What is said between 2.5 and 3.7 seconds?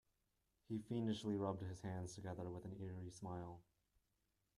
an eerie smile.